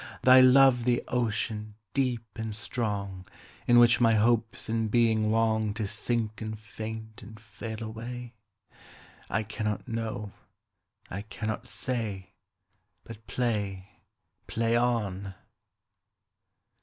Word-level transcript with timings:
Thy 0.23 0.41
love 0.41 0.85
the 0.85 1.03
ocean, 1.09 1.75
deep 1.93 2.25
and 2.35 2.55
strong, 2.55 3.27
In 3.67 3.77
which 3.77 4.01
my 4.01 4.15
hopes 4.15 4.67
and 4.67 4.89
being 4.89 5.27
longTo 5.29 5.85
sink 5.87 6.41
and 6.41 6.57
faint 6.59 7.21
and 7.21 7.39
fail 7.39 7.83
away?I 7.83 9.43
cannot 9.43 9.87
know. 9.87 10.31
I 11.11 11.21
cannot 11.21 11.67
say. 11.67 12.31
But 13.03 13.27
play, 13.27 13.89
play 14.47 14.75
on. 14.75 15.35